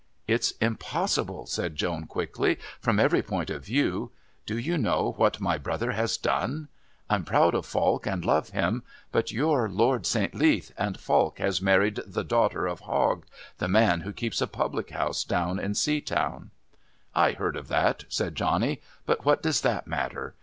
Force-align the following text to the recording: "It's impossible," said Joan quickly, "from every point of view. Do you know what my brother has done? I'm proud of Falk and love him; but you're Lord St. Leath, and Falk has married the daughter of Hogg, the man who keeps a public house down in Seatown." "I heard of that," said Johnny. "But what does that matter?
"It's 0.27 0.49
impossible," 0.59 1.45
said 1.45 1.75
Joan 1.75 2.07
quickly, 2.07 2.57
"from 2.79 2.99
every 2.99 3.21
point 3.21 3.51
of 3.51 3.63
view. 3.63 4.09
Do 4.47 4.57
you 4.57 4.75
know 4.75 5.13
what 5.17 5.39
my 5.39 5.59
brother 5.59 5.91
has 5.91 6.17
done? 6.17 6.69
I'm 7.07 7.23
proud 7.23 7.53
of 7.53 7.67
Falk 7.67 8.07
and 8.07 8.25
love 8.25 8.49
him; 8.49 8.81
but 9.11 9.31
you're 9.31 9.69
Lord 9.69 10.07
St. 10.07 10.33
Leath, 10.33 10.71
and 10.75 10.99
Falk 10.99 11.37
has 11.37 11.61
married 11.61 11.99
the 12.07 12.23
daughter 12.23 12.65
of 12.65 12.79
Hogg, 12.79 13.27
the 13.59 13.67
man 13.67 14.01
who 14.01 14.11
keeps 14.11 14.41
a 14.41 14.47
public 14.47 14.89
house 14.89 15.23
down 15.23 15.59
in 15.59 15.73
Seatown." 15.73 16.49
"I 17.13 17.33
heard 17.33 17.55
of 17.55 17.67
that," 17.67 18.05
said 18.09 18.33
Johnny. 18.33 18.81
"But 19.05 19.23
what 19.23 19.43
does 19.43 19.61
that 19.61 19.85
matter? 19.85 20.33